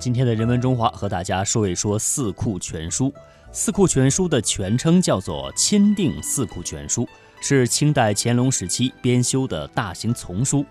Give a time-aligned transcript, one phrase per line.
[0.00, 3.08] 今天的人文中华和大家说一说《四库全书》。
[3.52, 7.02] 《四库全书》的全称叫做《钦定四库全书》，
[7.42, 10.64] 是清代乾隆时期编修的大型丛书，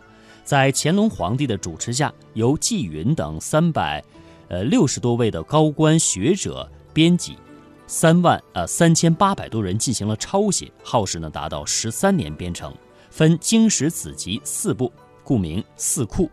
[0.44, 4.04] 在乾隆皇帝的主持下，由纪云等三百，
[4.48, 7.38] 呃六十多位的高官学者编辑，
[7.86, 12.74] 三万呃三千八百多人进行了抄写，耗时呢达到十三年编成，
[13.12, 14.92] 分经史子集四部，
[15.24, 16.26] 故名《四库》。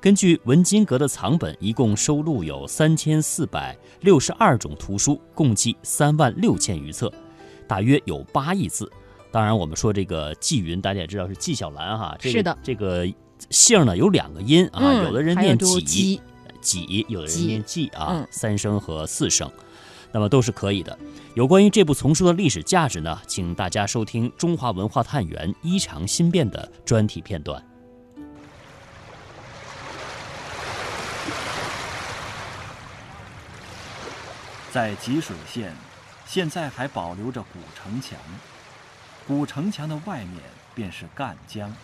[0.00, 7.12] 根据文津阁的藏本，一共收录有三千四百六十二种图书，共计三万六千余册，
[7.68, 8.90] 大约有八亿字。
[9.30, 12.16] 当然，我们说这个纪云，大家也知道是纪晓岚哈。
[12.18, 12.56] 是的。
[12.62, 13.06] 这个
[13.50, 16.18] 姓呢有两个音啊，有的人念纪，
[16.62, 19.52] 纪，有的人念纪啊，三声和四声，
[20.12, 20.98] 那么都是可以的。
[21.34, 27.62] 有关于这部丛书的历史价值呢，请大家收听《中华文化探源·衣裳新变》的专题片段。
[34.72, 35.74] 在吉水县，
[36.24, 38.16] 现在还保留着古城墙。
[39.26, 40.42] 古城墙的外面
[40.76, 41.74] 便是赣江。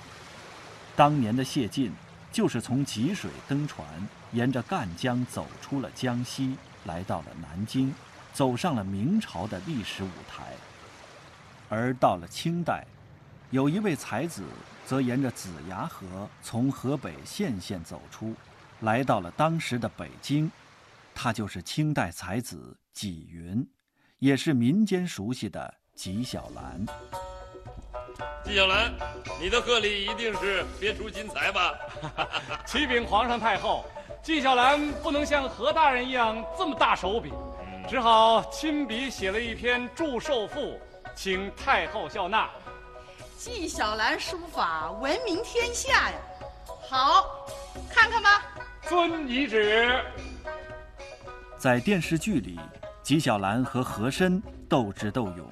[0.94, 1.92] 当年的谢晋，
[2.30, 3.84] 就是从吉水登船，
[4.30, 7.92] 沿着赣江走出了江西，来到了南京，
[8.32, 10.44] 走上了明朝的历史舞台。
[11.68, 12.86] 而到了清代，
[13.50, 14.44] 有一位才子，
[14.86, 18.32] 则沿着子牙河从河北献县走出，
[18.80, 20.48] 来到了当时的北京。
[21.18, 23.66] 他就是清代才子纪云，
[24.18, 26.86] 也是民间熟悉的纪晓岚。
[28.44, 28.92] 纪晓岚，
[29.40, 31.74] 你的贺礼一定是别出心裁吧？
[32.66, 33.86] 启禀皇上太后，
[34.22, 37.32] 纪晓岚不能像何大人一样这么大手笔，
[37.88, 40.78] 只好亲笔写了一篇祝寿赋，
[41.16, 42.48] 请太后笑纳。
[43.38, 46.18] 纪晓岚书法闻名天下呀，
[46.88, 47.48] 好，
[47.90, 48.42] 看看吧。
[48.88, 50.04] 遵懿旨。
[51.66, 52.60] 在电视剧里，
[53.02, 55.44] 纪晓岚和和珅斗智斗勇；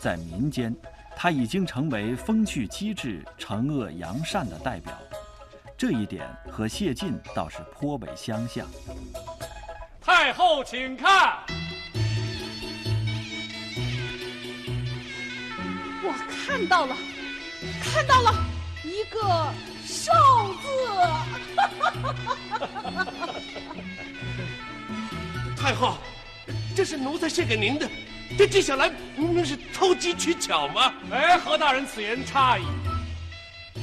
[0.00, 0.74] 在民间，
[1.14, 4.92] 他已经成为风趣机智、惩恶扬善的代表。
[5.76, 8.66] 这一点和谢晋倒是颇为相像。
[10.00, 11.38] 太后，请看，
[16.02, 16.96] 我看到了，
[17.80, 18.34] 看到了
[18.82, 19.52] 一个
[19.86, 20.10] “寿”
[20.60, 20.68] 字。
[25.68, 25.98] 太后，
[26.74, 27.86] 这是奴才献给您的。
[28.38, 30.94] 这纪晓岚明明是偷机取巧吗？
[31.12, 32.64] 哎，何大人此言差矣。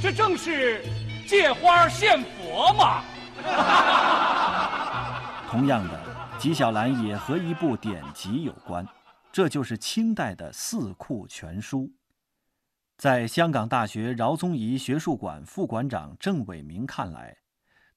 [0.02, 0.84] 这正是
[1.28, 3.04] 借花献佛嘛。
[5.48, 6.00] 同样的，
[6.40, 8.84] 纪晓岚也和一部典籍有关，
[9.30, 11.82] 这就是清代的《四库全书》。
[12.98, 17.36] 在香港大学饶宗颐学术馆副馆长郑伟明看来，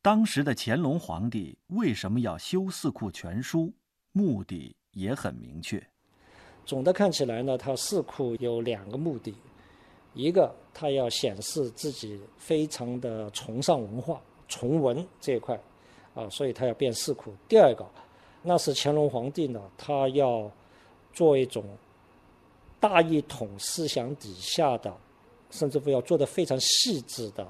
[0.03, 3.65] 当时的乾隆皇帝为什么要修《四库全书》？
[4.11, 5.81] 目的也很明确。
[6.65, 9.33] 总的看起来呢，它四库有两个目的：
[10.13, 15.59] 一个，它要显示自己非常的崇尚文化、崇文这一块，
[16.13, 17.85] 啊，所以它要变四库；第二个，
[18.43, 20.51] 那是乾隆皇帝呢，他要
[21.11, 21.63] 做一种
[22.79, 24.95] 大一统思想底下的，
[25.49, 27.47] 甚至乎要做的非常细致的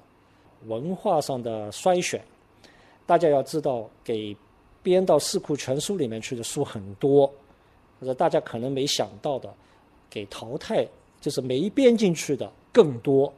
[0.66, 2.24] 文化上的筛选。
[3.06, 4.36] 大家要知道，给。
[4.90, 7.28] 编到《四库全书》里面去的书很多，
[8.00, 9.48] 或者大家可能没想到的，
[10.10, 10.84] 给淘汰
[11.22, 13.32] 就是没编进去的更多。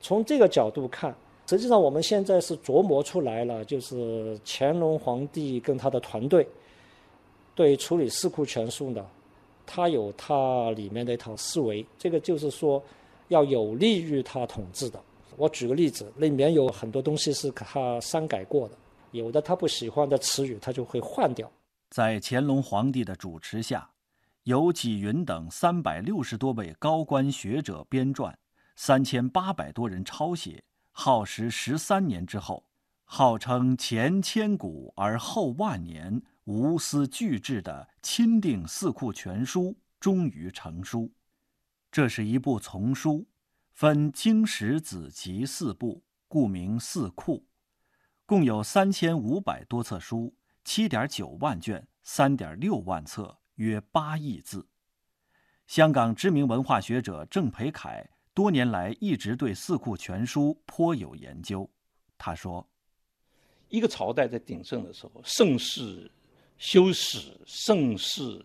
[0.00, 1.14] 从这个角度看，
[1.46, 6.44] 实际上我们现在是琢磨出来了，就是乾隆皇帝跟他的团队
[7.54, 9.06] 对处理《四库全书》呢，
[9.64, 12.82] 他有他里面的一套思维，这个就是说
[13.28, 15.00] 要有利于他统治的。
[15.36, 18.74] 我举个例子，里面有很多东西是他删改过的。
[19.14, 21.48] 有的他不喜欢的词语，他就会换掉。
[21.88, 23.88] 在乾隆皇帝的主持下，
[24.42, 28.34] 由纪云等三百六十多位高官学者编撰，
[28.74, 32.66] 三千八百多人抄写，耗时十三年之后，
[33.04, 39.66] 号称前千古而后万年，无私巨制的《钦定四库全书》
[40.00, 41.08] 终于成书。
[41.92, 43.24] 这是一部丛书，
[43.74, 47.36] 分经史子集四部，故名《四库》。
[48.26, 50.34] 共有三千五百多册书，
[50.64, 54.66] 七点九万卷，三点六万册，约八亿字。
[55.66, 61.68] 香港知名文化学者郑培凯多年来一直对《四库全书》颇有研究。
[62.16, 62.66] 他说
[63.68, 66.10] ：“一个朝代在鼎盛的时候，盛世
[66.56, 68.42] 修史，盛世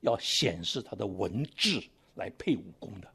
[0.00, 1.82] 要显示他的文治
[2.14, 3.11] 来配武功的。”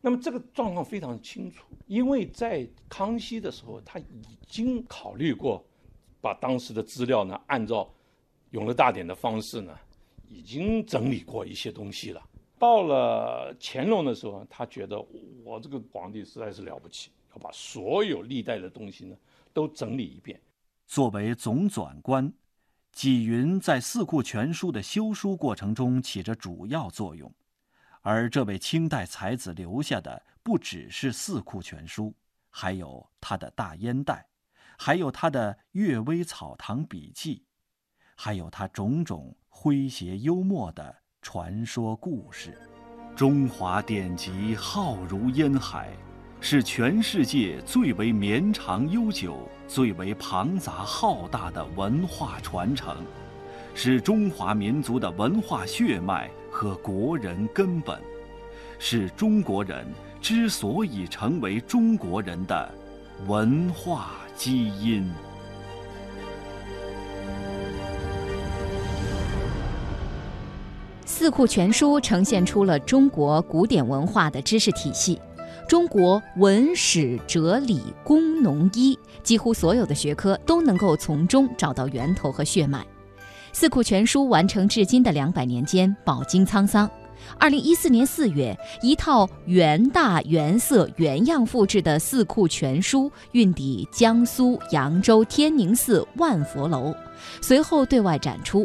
[0.00, 5.64] 那么这个状况非常清楚，因为在康熙的时候，他已经考虑过
[6.20, 7.84] 把当时的资料呢，按照
[8.50, 9.76] 《永乐大典》的方式呢，
[10.28, 12.22] 已经整理过一些东西了。
[12.58, 15.04] 到了乾隆的时候，他觉得
[15.44, 19.16] 我这个皇帝实在是了不起，要把所有历代的东西呢
[19.52, 20.40] 都整理一遍。
[20.86, 22.32] 作为总纂官，
[22.92, 27.32] 纪云在《四库全书》的修书过程中起着主要作用。
[28.02, 32.04] 而这位清代才子留下的不只是《四库全书》，
[32.50, 34.26] 还有他的大烟袋，
[34.76, 37.36] 还有他的《阅微草堂笔记》，
[38.16, 40.96] 还有他种种诙谐幽默的。
[41.20, 42.56] 传说故事，
[43.14, 45.90] 中华典籍浩如烟海，
[46.40, 53.04] 是全世界最为绵长悠久、最为庞杂浩大的文化传承，
[53.80, 57.96] 是中华民族的文化血脉和国人根本，
[58.76, 59.86] 是中国人
[60.20, 62.74] 之所以成为中国人的
[63.28, 65.04] 文化基因。
[71.04, 75.20] 《四库全书》呈现出了中国古典文化的知识体系，
[75.68, 82.80] 中国文史哲理工农医几乎所有的学科都能够从中找到源头和血脉。
[83.60, 86.88] 《四库全书》完成至今的两百年间，饱经沧桑。
[87.40, 96.94] 二零一四年四月，一套原大原色原样复制的《四库全书》运抵江苏扬州天宁寺万佛楼，
[97.40, 98.64] 随后对外展出。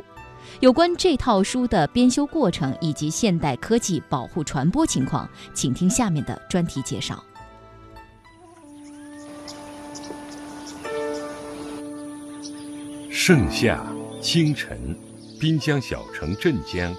[0.59, 7.23] 有关这套书的编修过程以及现代科技保护传播情况，请听下面的专题介绍。
[13.09, 13.83] 盛夏
[14.23, 14.95] 清晨，
[15.37, 16.95] 滨江小城镇江，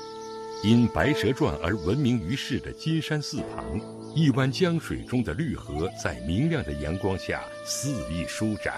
[0.62, 3.80] 因《白蛇传》而闻名于世的金山寺旁，
[4.14, 8.74] 一湾江水中的绿荷在明亮的阳光下肆意舒展，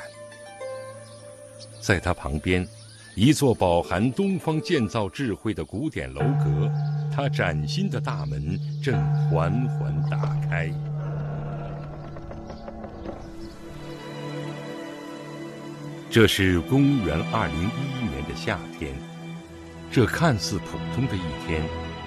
[1.81, 2.67] 在它旁边。
[3.17, 6.71] 一座饱含东方建造智慧的古典楼阁，
[7.13, 8.95] 它崭新的大门正
[9.29, 10.73] 缓缓打开。
[16.09, 18.95] 这是公元二零一一年的夏天，
[19.91, 21.63] 这看似普通的一天，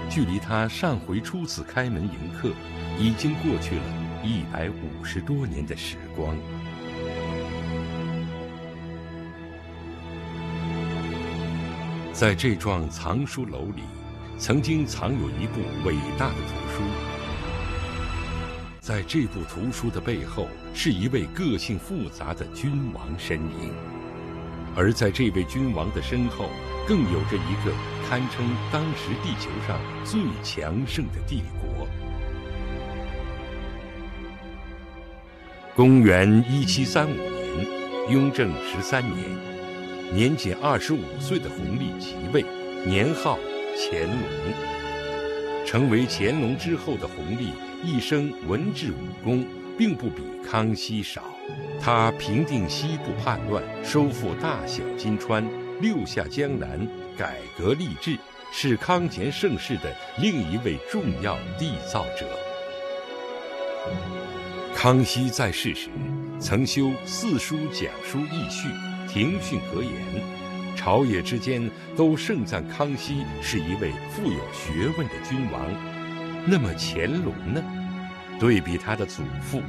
[0.10, 2.52] 距离他上回初次开门迎客，
[3.00, 3.84] 已经过去了
[4.24, 6.36] 一百五十多年的时光。
[12.12, 13.84] 在这幢藏书楼里，
[14.38, 16.84] 曾经藏有一部伟大的图书。
[18.82, 23.72] 在这部图书的背后，是一位个性复杂的君王身影，
[24.76, 26.50] 而在这位君王的身后，
[26.88, 27.74] 更有着一个
[28.08, 31.88] 堪称当时地球上最强盛的帝国。
[35.76, 37.68] 公元一七三五年，
[38.10, 39.18] 雍正十三年。
[40.12, 42.44] 年仅二十五岁的弘历即位，
[42.84, 43.38] 年号
[43.78, 44.20] 乾隆。
[45.66, 49.46] 成为乾隆之后的弘历，一生文治武功
[49.78, 51.39] 并不比康熙少。
[51.82, 55.44] 他平定西部叛乱，收复大小金川，
[55.82, 56.88] 六下江南，
[57.18, 58.18] 改革吏治，
[58.52, 62.28] 是康乾盛世的另一位重要缔造者。
[64.76, 65.90] 康熙在世时，
[66.40, 68.68] 曾修《四书讲书义序》。
[69.12, 69.92] 庭训格言，
[70.76, 75.60] 朝野之间都盛赞康熙是一位富有学问的君王。
[76.46, 77.64] 那么乾隆呢？
[78.40, 79.64] 对比他的祖父，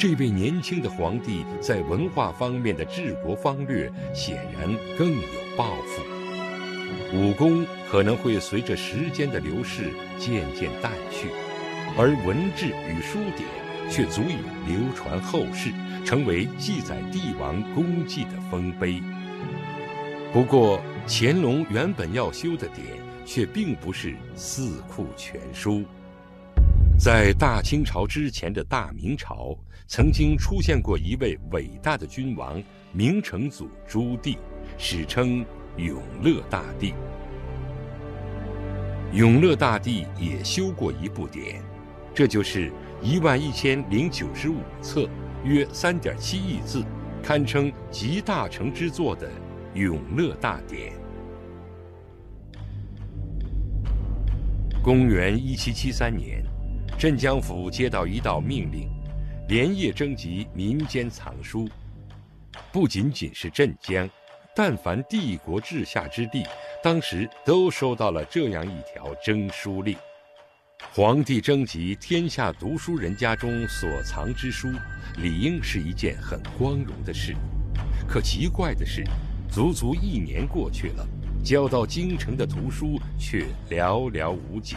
[0.00, 4.66] 这位年轻的皇帝在文化方面的治国方略显然
[4.96, 5.28] 更有
[5.58, 6.02] 抱负。
[7.12, 11.28] 武功可能会随着时间的流逝渐渐淡去，
[11.98, 13.46] 而文治与书典
[13.90, 15.70] 却足以流传后世。
[16.02, 19.02] 成为记载帝王功绩的丰碑。
[20.32, 22.86] 不过，乾隆原本要修的典，
[23.26, 25.80] 却并不是《四库全书》。
[27.02, 34.36] 在大清朝之前的大明朝，曾经出现过一位伟大的君王——明成祖朱棣，
[34.76, 35.42] 史称
[35.78, 36.92] 永乐大帝。
[39.14, 41.62] 永乐大帝也修过一部典，
[42.14, 45.08] 这就是一万一千零九十五册。
[45.42, 46.84] 约三点七亿字，
[47.22, 49.26] 堪称集大成之作的
[49.72, 50.92] 《永乐大典》。
[54.82, 56.39] 公元一七七三年，
[57.00, 58.86] 镇江府接到一道命令，
[59.48, 61.66] 连夜征集民间藏书。
[62.70, 64.06] 不仅仅是镇江，
[64.54, 66.44] 但凡帝国治下之地，
[66.82, 69.96] 当时都收到了这样一条征书令。
[70.92, 74.68] 皇帝征集天下读书人家中所藏之书，
[75.16, 77.34] 理应是一件很光荣的事。
[78.06, 79.02] 可奇怪的是，
[79.50, 81.08] 足足一年过去了，
[81.42, 84.76] 交到京城的图书却寥寥无几。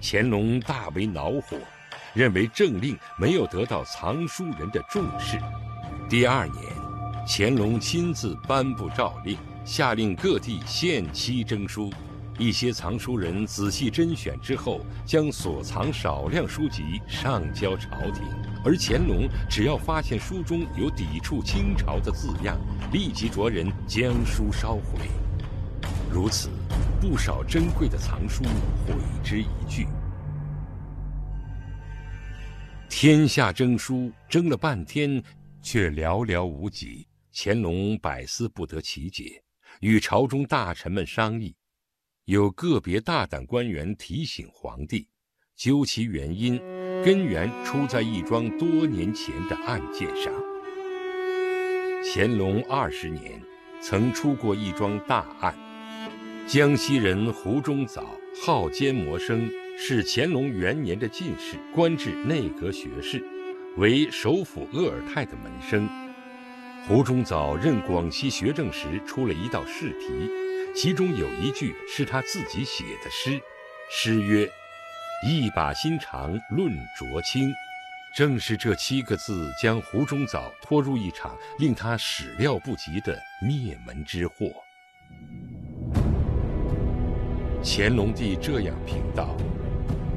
[0.00, 1.58] 乾隆大为恼火，
[2.14, 5.38] 认为政令没有得到藏书人的重视。
[6.08, 6.64] 第二年，
[7.28, 11.92] 乾隆亲自颁布诏令，下令各地限期征书。
[12.38, 18.24] 一些藏书人仔细甄选之后，将所藏少量书籍上交朝廷，
[18.64, 22.58] 而乾隆只要发现书中有抵触清朝的字样，
[22.92, 25.10] 立即着人将书烧毁。
[26.12, 26.50] 如此，
[27.00, 28.42] 不少珍贵的藏书
[28.84, 29.86] 毁之一炬。
[32.88, 35.22] 天下征书征了半天，
[35.62, 37.06] 却寥寥无几。
[37.32, 39.40] 乾隆百思不得其解，
[39.80, 41.54] 与朝中大臣们商议。
[42.24, 45.06] 有个别大胆官员提醒皇帝，
[45.54, 46.58] 究其原因，
[47.04, 50.32] 根源出在一桩多年前的案件上。
[52.02, 53.40] 乾隆二十年，
[53.80, 55.54] 曾出过一桩大案。
[56.50, 63.24] 江西人胡中藻好奸谋生，是乾隆元年的进士，官至内阁学士，
[63.76, 65.88] 为首辅鄂尔泰的门生。
[66.88, 70.28] 胡中藻任广西学政时，出了一道试题。
[70.74, 73.40] 其中有一句是他自己写的诗，
[73.88, 74.50] 诗曰
[75.24, 77.48] ：“一把心肠论浊清。”
[78.12, 84.50] 正是这七个字，将胡中藻拖入一场令他始料不及的灭门之祸。
[87.62, 89.36] 乾隆帝这样评道：“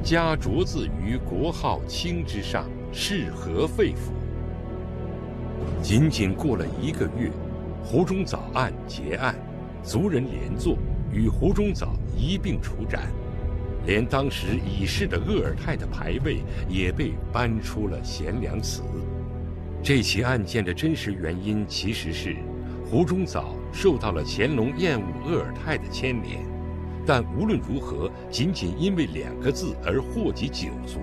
[0.01, 4.11] 加浊字于国号清之上，是何肺腑？”
[5.83, 7.29] 仅仅过了一个月，
[7.83, 9.35] 胡中藻案结案。
[9.83, 10.77] 族人连坐，
[11.11, 13.11] 与胡中藻一并处斩，
[13.85, 16.37] 连当时已逝的鄂尔泰的牌位
[16.69, 18.81] 也被搬出了贤良祠。
[19.83, 22.37] 这起案件的真实原因其实是，
[22.89, 26.39] 胡中藻受到了乾隆厌恶鄂尔泰的牵连，
[27.05, 30.99] 但无论如何，仅仅因为两个字而祸及九族，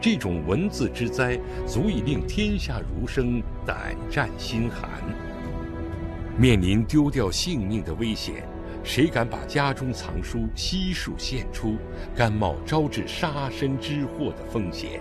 [0.00, 4.88] 这种文字之灾足以令天下儒生胆战心寒。
[6.36, 8.48] 面临丢掉性命的危险，
[8.84, 11.76] 谁敢把家中藏书悉数献出，
[12.16, 15.00] 甘冒招致杀身之祸的风险？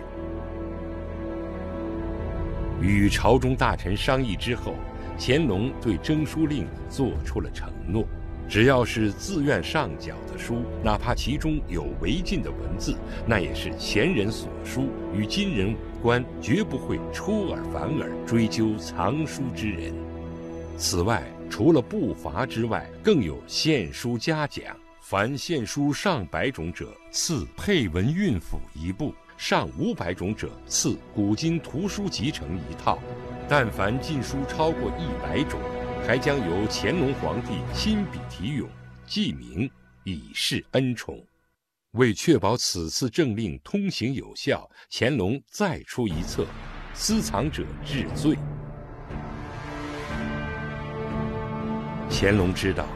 [2.79, 4.75] 与朝中大臣商议之后，
[5.19, 8.03] 乾隆对征书令做出了承诺：
[8.49, 19.93] 只要是自愿上缴的书，哪怕其中有违禁的文字，那也是前人所书，与今人无关，绝不会出尔反尔追究藏书之人。
[20.77, 24.63] 此外，除了不罚之外，更有献书嘉奖。
[25.01, 32.99] 凡献书上百种者，赐配文韵府一部；上五百种者，赐古今图书集成一套。
[33.47, 35.59] 但凡禁书超过一百种，
[36.07, 38.69] 还将由乾隆皇帝亲笔题咏，
[39.05, 39.69] 记名
[40.05, 41.21] 以示恩宠。
[41.91, 46.47] 为确保此次政令通行有效，乾隆再出一策：
[46.93, 48.37] 私藏者治罪。
[52.09, 52.87] 乾隆知道，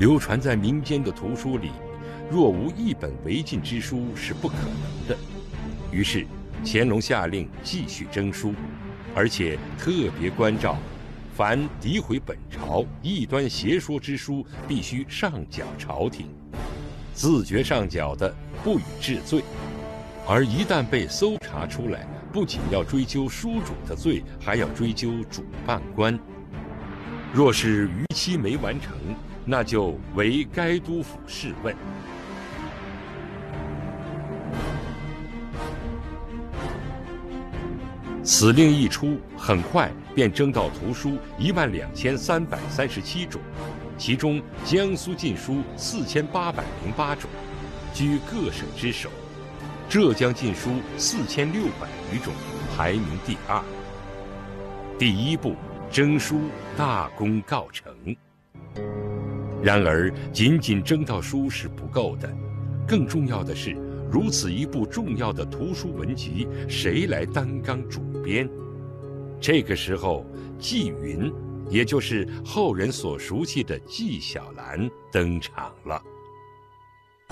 [0.00, 1.70] 流传在民间的图书里，
[2.32, 5.16] 若无一本违禁之书是不可能的。
[5.92, 6.26] 于是，
[6.66, 8.52] 乾隆下令继续征书，
[9.14, 10.76] 而且特别关照：
[11.40, 16.26] 凡诋毁本朝、异端邪说之书，必须上缴朝廷；
[17.14, 18.30] 自觉上缴的，
[18.62, 19.40] 不予治罪；
[20.28, 26.20] 而一旦被搜查出来，不仅要追究书主的罪，还要追究主办官。
[27.32, 28.94] 若是逾期没完成，
[29.46, 31.74] 那就为该督府试问。
[38.22, 43.40] 此令一出，很快便征到图书一万两千三百三十七种，
[43.96, 47.30] 其中江苏禁书四千八百零八种，
[47.94, 49.08] 居各省之首；
[49.88, 52.32] 浙江禁书四千六百余种，
[52.76, 53.62] 排名第二。
[54.98, 55.54] 第一步。
[55.92, 56.42] 征书
[56.76, 57.92] 大功告成。
[59.60, 62.32] 然而，仅仅征到书是不够的，
[62.86, 63.76] 更重要的是，
[64.08, 68.48] 如此一部重要的图书文集，谁来担纲主编？
[69.40, 70.26] 这个时候，
[70.58, 71.32] 纪云，
[71.68, 76.02] 也就是后人所熟悉的纪晓岚登场了。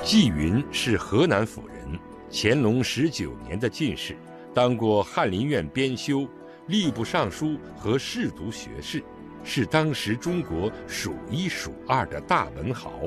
[0.02, 1.98] 纪云是河南府人，
[2.30, 4.16] 乾隆十九年的进士，
[4.54, 6.26] 当过翰林院编修。
[6.68, 9.02] 吏部尚书和侍读学士，
[9.42, 13.00] 是当时中国数一数二的大文豪。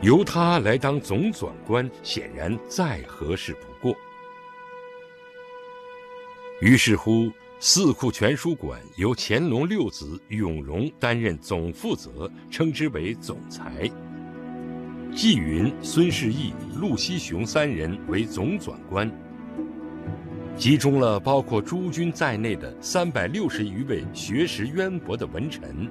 [0.00, 3.94] 由他来当总纂官，显然再合适不过。
[6.60, 13.88] 于是乎，四库全书馆由乾隆六子永荣担任总负责，称之为总裁。
[15.14, 19.08] 纪云、孙世义、陆锡雄三人为总纂官，
[20.56, 25.88] 集中了包括诸君在内的三百六十余位学识渊博的文臣，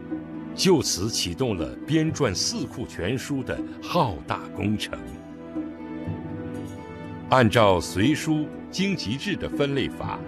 [0.53, 5.00] 就此启动了编撰四库全书的浩大工程。
[7.29, 10.19] 按照隋书经籍制的分类法。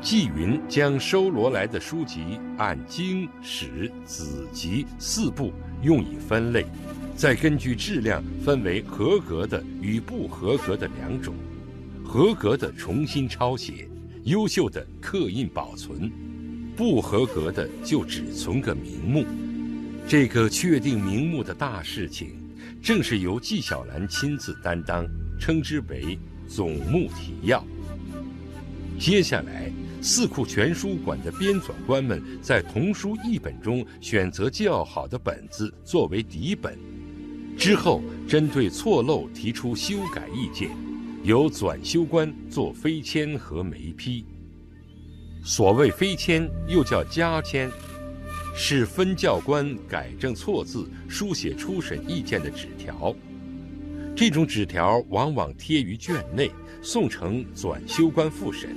[0.00, 5.52] 纪云将收罗来的书籍按经史子集四部
[5.82, 6.64] 用以分类，
[7.16, 11.34] 再根据质量分为合格的与不合格的两种。
[12.04, 13.88] 合格的重新抄写，
[14.22, 16.10] 优秀的刻印保存，
[16.76, 19.26] 不合格的就只存个名目。
[20.06, 22.30] 这个确定名目的大事情，
[22.80, 25.04] 正是由纪晓岚亲自担当，
[25.40, 27.62] 称之为总目提要。
[28.96, 29.72] 接下来。
[30.00, 36.78] 四库全书馆的编纂官们在童书译本中选择较好的本子作为底本，
[37.56, 40.70] 之后针对错漏提出修改意见，
[41.24, 44.24] 由纂修官做飞签和眉批。
[45.42, 47.68] 所谓飞签，又叫加签，
[48.54, 53.14] 是分教官改正错字、书写初审意见的纸条。
[54.14, 56.50] 这种纸条往往贴于卷内，
[56.82, 58.76] 送呈纂修官复审。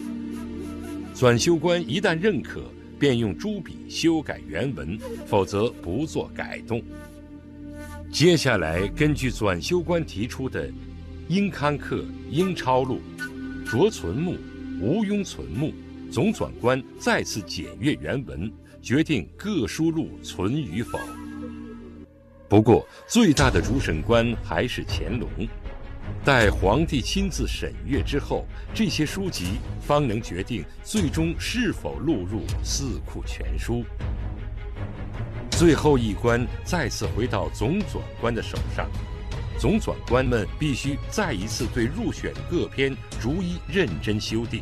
[1.14, 2.64] 纂修官一旦认可，
[2.98, 6.82] 便用朱笔修改原文，否则不做改动。
[8.12, 10.70] 接下来，根据纂修官提出的
[11.28, 13.00] 应刊刻、应抄录、
[13.66, 14.36] 着存目、
[14.82, 15.74] 无庸存目，
[16.12, 18.52] 总纂官再次检阅原文，
[18.82, 21.00] 决定各书录存与否。
[22.50, 25.30] 不过，最大的主审官还是乾隆。
[26.24, 33.84] 待皇帝亲自审阅之后，这些书籍方能决定最终是否录入四库全书。
[35.50, 38.88] 最后一关再次回到总纂官的手上，
[39.60, 44.62] 总纂官们必须再一次对入选各篇逐一认真修订，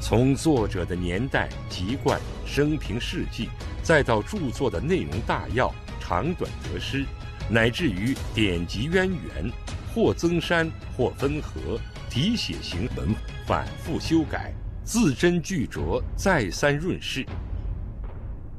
[0.00, 3.48] 从作者的年代、籍贯、生平事迹，
[3.82, 7.04] 再到著作的内容大要、长短得失，
[7.50, 9.50] 乃至于典籍渊源。
[9.94, 11.78] 或增删，或分合，
[12.08, 13.14] 题写行文，
[13.46, 14.52] 反复修改，
[14.84, 17.24] 字斟句酌，再三润饰。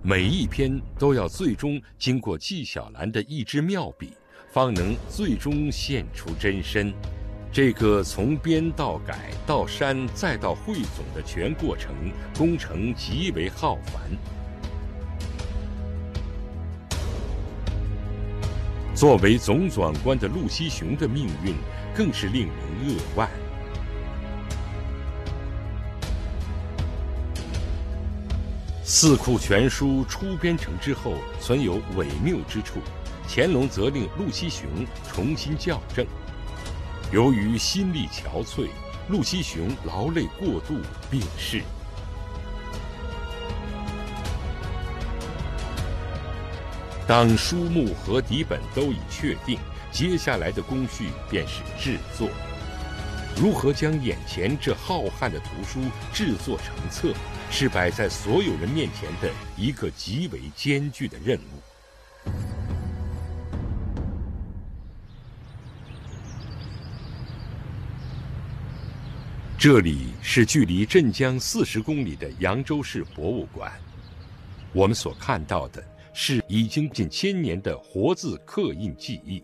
[0.02, 4.14] 每一篇都要最终经过纪晓岚的一支妙笔，
[4.52, 6.94] 方能最终现出真身。
[7.52, 11.94] 这个从编到改到删再到汇总的全过程，
[12.38, 14.02] 工程极为浩繁。
[19.04, 21.54] 作为总纂官的陆锡雄的命运，
[21.94, 23.30] 更是令人扼腕。
[28.82, 32.80] 四库全书初编成之后，存有伪谬之处，
[33.28, 34.70] 乾隆责令陆锡雄
[35.12, 36.06] 重新校正。
[37.12, 38.70] 由于心力憔悴，
[39.10, 40.76] 陆锡雄劳累过度
[41.12, 41.62] 病逝。
[47.14, 49.60] 当书目和底本都已确定，
[49.92, 52.28] 接下来的工序便是制作。
[53.38, 55.80] 如何将眼前这浩瀚的图书
[56.12, 57.14] 制作成册，
[57.52, 62.32] 是摆在所有人面前的一个极为艰巨的任务。
[69.56, 73.72] 这里是距离镇江四十公里的扬州市博物馆，
[74.72, 75.93] 我们所看到的。
[76.14, 79.44] 是已经近千年的活字刻印技艺。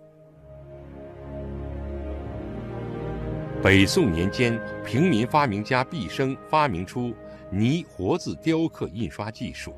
[3.62, 7.14] 北宋年间，平民发明家毕生发明出
[7.52, 9.74] 泥活字雕刻印刷技术，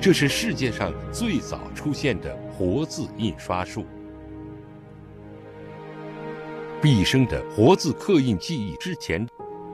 [0.00, 3.86] 这是世界上最早出现的活字印刷术。
[6.82, 9.26] 毕生的活字刻印技艺之前，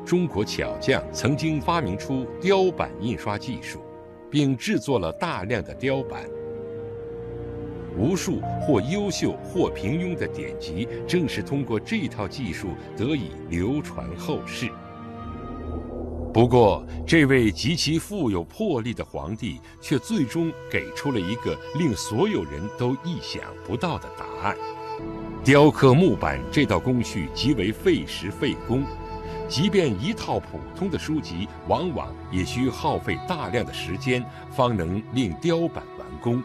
[0.05, 3.83] 中国巧匠曾经发明出雕版印刷技术。
[4.31, 6.25] 并制作了大量的雕版，
[7.97, 14.69] 无数或优秀或平庸的典籍，正是通过这套技术得以流传后世。
[16.33, 24.57] 不过，这位极其富有魄力的皇帝，却最终给出了一个令所有人都意想不到的答案：
[25.43, 28.85] 雕刻木板这道工序极为费时费工。
[29.49, 36.43] 即便一套普通的书籍，往往也需耗费大量的时间，方能令雕版完工。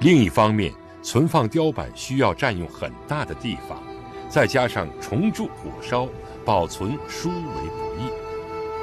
[0.00, 3.80] 另一方面，存放雕版需要占用很大的地方，
[4.28, 6.08] 再加上重铸火烧，
[6.44, 7.34] 保存殊为
[7.70, 8.10] 不易。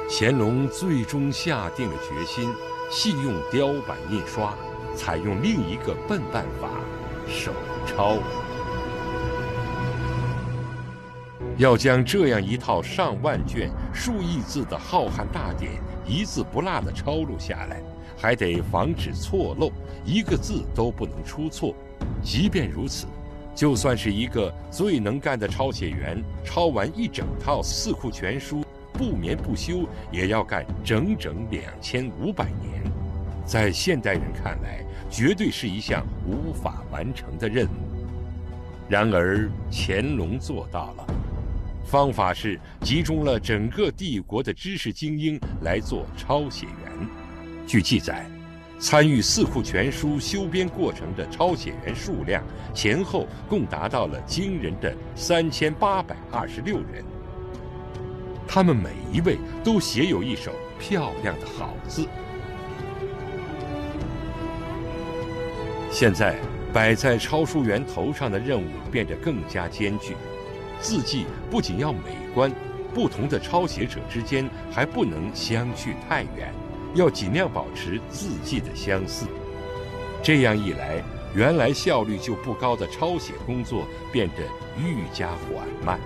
[0.08, 2.50] 乾隆最终下定了决心，
[2.90, 4.54] 弃用雕版印刷，
[4.94, 6.68] 采用另一个笨办法——
[7.28, 7.52] 手
[7.86, 8.16] 抄。
[11.58, 15.72] 要将这样一套上万卷、数亿字的浩瀚大典
[16.06, 17.80] 一字不落地抄录下来，
[18.14, 19.72] 还得防止错漏，
[20.04, 21.74] 一个字都不能出错。
[22.22, 23.06] 即便如此，
[23.54, 28.60] 就算是一个最能干的抄写员，抄完一整套《四库全书》，
[28.92, 32.82] 不眠不休，也要干整整两千五百年。
[33.46, 38.06] 在现代人看来，绝对是一项无法完成的任务。
[38.90, 41.06] 然而，乾隆做到了。
[41.86, 47.08] 方法是集中了整个帝国的知识精英来做抄写员。
[47.64, 48.26] 据记载，
[48.80, 52.42] 参与《四库全书》修编过程的抄写员数量
[52.74, 57.04] 前后共达到了惊人的三千八百二十六人。
[58.48, 62.04] 他们每一位都写有一手漂亮的好字。
[65.90, 66.36] 现在
[66.72, 70.16] 摆在抄书员头上的任务变得更加艰巨。
[70.80, 72.52] 字迹不仅要美观，
[72.94, 76.52] 不同的抄写者之间还不能相去太远，
[76.94, 79.26] 要尽量保持字迹的相似。
[80.22, 81.02] 这样一来，
[81.34, 84.42] 原来效率就不高的抄写工作变得
[84.80, 85.98] 愈加缓慢。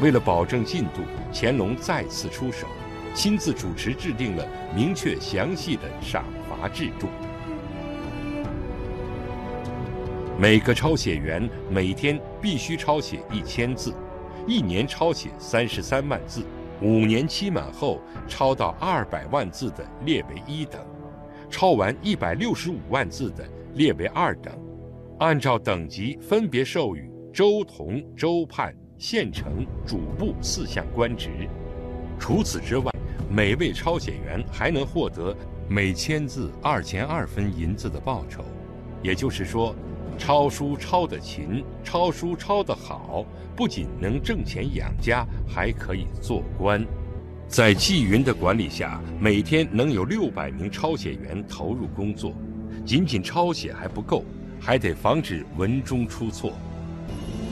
[0.00, 1.02] 为了保证进度，
[1.32, 2.66] 乾隆再次出手，
[3.14, 7.08] 亲自主持制定了明确详细的赏罚制度。
[10.40, 13.92] 每个抄写员每天必须抄写一千字，
[14.46, 16.44] 一年抄写三十三万字，
[16.80, 20.80] 五年期满后抄到二百万字的列为一等，
[21.50, 24.56] 抄完一百六十五万字的列为二等，
[25.18, 31.48] 按照等级分别授予州同、州判、县城、主簿四项官职。
[32.16, 32.92] 除此之外，
[33.28, 35.36] 每位抄写员还能获得
[35.68, 38.44] 每千字二钱二分银子的报酬，
[39.02, 39.74] 也就是说。
[40.18, 43.24] 抄书抄得勤，抄书抄得好，
[43.56, 46.84] 不仅能挣钱养家，还可以做官。
[47.46, 52.34] 在纪云的管理下，每天能有六百名抄写员投入工作。
[52.84, 54.24] 仅仅抄写还不够，
[54.60, 56.52] 还得防止文中出错。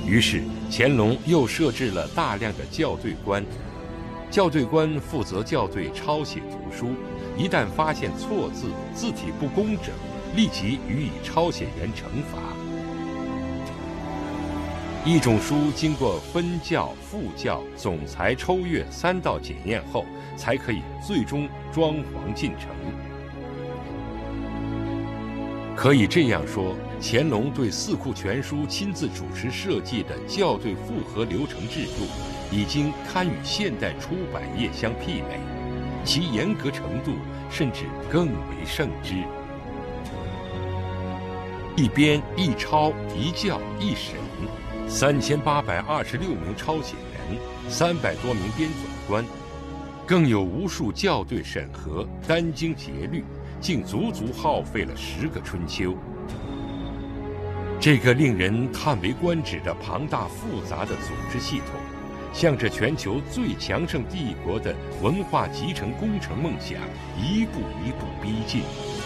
[0.06, 3.44] 于是，乾隆又设置了大量的校对官。
[4.30, 6.88] 校对官负责校对抄写图书，
[7.38, 9.94] 一旦发现错字、字体不工整，
[10.36, 12.38] 立即予以抄写员惩罚。
[15.02, 20.04] 一种书经过分校、复校、总裁抽阅三道检验后，
[20.36, 22.68] 才可以最终装潢进城。
[25.74, 32.04] 可以这样说，乾隆对《四库全书》亲自主持设计的校对复核流程制度，
[32.50, 35.38] 已经堪与现代出版业相媲美，
[36.04, 37.12] 其严格程度
[37.48, 39.22] 甚至更为胜之。
[41.76, 44.14] 一编一抄一校一审。
[44.88, 48.72] 三千八百二十六名抄写员，三百多名编纂
[49.06, 49.22] 官，
[50.06, 53.22] 更有无数校对审核，殚精竭虑，
[53.60, 55.94] 竟足足耗费了十个春秋。
[57.78, 61.78] 这个令人叹为观止的庞大复杂的组织系统，
[62.32, 66.78] 向着全球最强盛帝国的文化集成工程梦想
[67.20, 68.62] 一步一步逼近，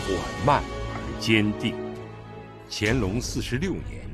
[0.06, 0.62] 缓慢
[0.94, 1.74] 而坚定。
[2.70, 4.09] 乾隆四十六年。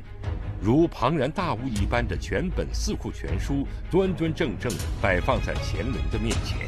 [0.60, 3.54] 如庞然大物一般的全本《四库全书》
[3.90, 6.66] 端端正正摆放在乾隆的面前。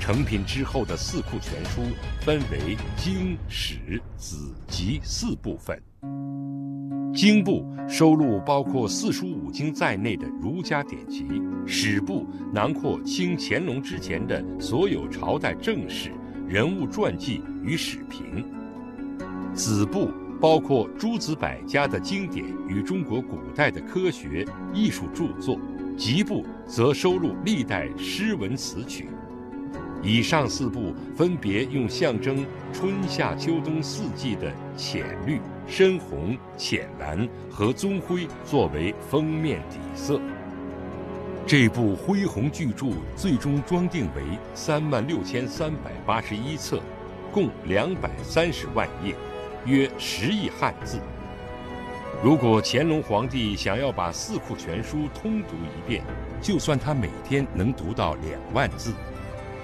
[0.00, 1.82] 成品之后的《四库全书》
[2.24, 5.82] 分为经、史、子集四部分。
[7.12, 11.26] 经部收录包括四书五经在内的儒家典籍，
[11.66, 16.12] 史部囊括清乾隆之前的所有朝代正史、
[16.46, 18.44] 人物传记与史评，
[19.52, 20.10] 子部。
[20.40, 25.58] 包括诸子百家的经典与中国古代的科学艺术著作，
[25.96, 29.08] 集部则收录历代诗文词曲。
[30.02, 40.20] 以上四部分别用象征春夏秋冬四季的浅绿、深红、浅蓝和棕灰作为封面底色。
[41.46, 44.22] 这部恢宏巨著最终装订为
[44.54, 46.80] 三万六千三百八十一册，
[47.32, 49.14] 共两百三十万页。
[49.66, 50.98] 约十亿汉字。
[52.22, 56.02] 如果乾隆皇帝想要把《四库全书》通读一遍，
[56.40, 58.94] 就算他每天能读到两万字，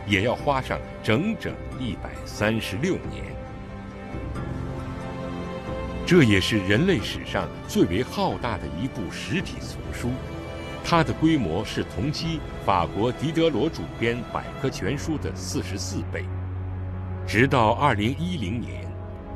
[0.06, 3.24] 也要花上整整一百三十六年。
[6.04, 10.10] 这也是人类史上最为浩大的一部实体丛书，
[10.84, 16.24] 它的规模是同期法国狄德罗主编百科全书的四十四倍。
[17.26, 18.81] 直到二零一零年，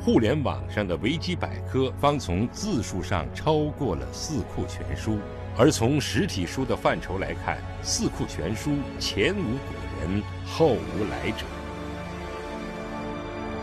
[0.07, 5.15] 互联网上的维基百科方从字数上超过了《四库全书》，
[5.59, 11.45] 而从实体书的范畴来看，《四库全书》前无古人，后无来者。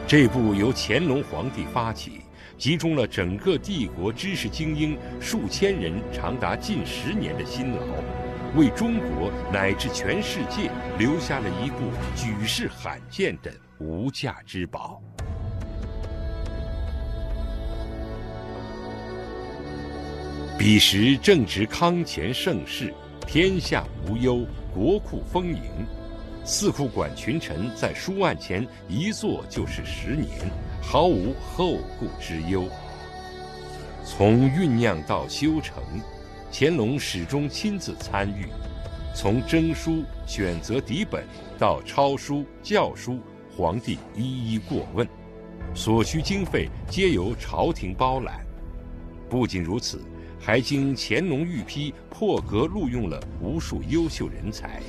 [0.05, 2.19] 这部由乾隆皇帝发起。
[2.57, 7.79] 集中了整个帝国知识精英数千人长达近十年的辛劳，
[8.57, 11.77] 为中国乃至全世界留下了一部
[12.17, 15.01] 举世罕见的无价之宝。
[20.55, 22.93] 彼时正值康乾盛世，
[23.27, 25.61] 天下无忧，国库丰盈，
[26.45, 30.29] 四库馆群臣在书案前一坐就是十年。
[30.79, 32.65] 毫无后顾之忧。
[34.05, 35.81] 从酝酿到修成，
[36.51, 38.45] 乾隆始终亲自参与；
[39.15, 41.25] 从征书、选择底本
[41.57, 43.19] 到抄书、校书，
[43.57, 45.07] 皇帝一一过问，
[45.73, 48.45] 所需经费皆由朝廷包揽。
[49.29, 49.99] 不仅如此，
[50.45, 54.81] 还经乾隆御批，破格录用了无数优秀人才。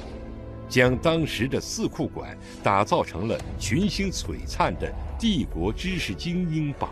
[0.68, 6.90] 将当时的四库馆打造成了群星璀璨的帝国知识精英榜。